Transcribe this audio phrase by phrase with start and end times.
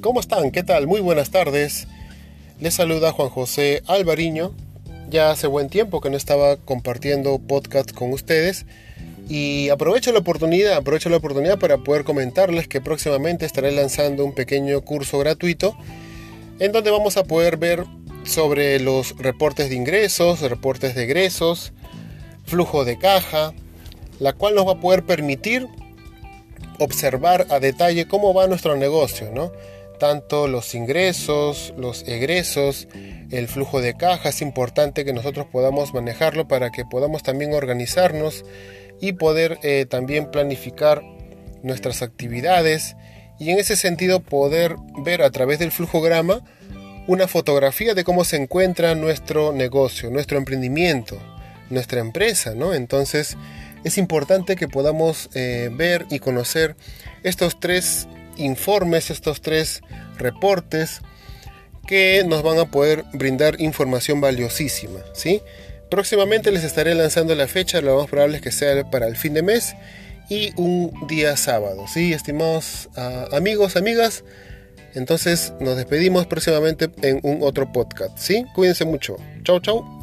[0.00, 0.50] ¿Cómo están?
[0.50, 0.86] ¿Qué tal?
[0.86, 1.86] Muy buenas tardes.
[2.60, 4.52] Les saluda Juan José Alvariño.
[5.08, 8.66] Ya hace buen tiempo que no estaba compartiendo podcast con ustedes
[9.28, 14.34] y aprovecho la oportunidad, aprovecho la oportunidad para poder comentarles que próximamente estaré lanzando un
[14.34, 15.76] pequeño curso gratuito
[16.58, 17.84] en donde vamos a poder ver
[18.24, 21.72] sobre los reportes de ingresos, reportes de egresos,
[22.44, 23.54] flujo de caja,
[24.18, 25.68] la cual nos va a poder permitir
[26.78, 29.52] observar a detalle cómo va nuestro negocio, ¿no?
[29.98, 32.88] Tanto los ingresos, los egresos,
[33.30, 38.44] el flujo de caja, es importante que nosotros podamos manejarlo para que podamos también organizarnos
[39.00, 41.02] y poder eh, también planificar
[41.62, 42.96] nuestras actividades
[43.38, 46.42] y en ese sentido poder ver a través del flujograma
[47.06, 51.18] una fotografía de cómo se encuentra nuestro negocio, nuestro emprendimiento,
[51.70, 52.74] nuestra empresa, ¿no?
[52.74, 53.36] Entonces
[53.84, 56.76] es importante que podamos eh, ver y conocer
[57.22, 59.82] estos tres informes, estos tres
[60.18, 61.00] reportes
[61.86, 65.40] que nos van a poder brindar información valiosísima, ¿sí?
[65.90, 69.34] Próximamente les estaré lanzando la fecha, lo más probable es que sea para el fin
[69.34, 69.76] de mes
[70.28, 72.12] y un día sábado, ¿sí?
[72.12, 74.24] Estimados ah, amigos, amigas,
[74.94, 78.44] entonces nos despedimos próximamente en un otro podcast, ¿sí?
[78.54, 79.16] Cuídense mucho.
[79.44, 79.95] Chau, chau.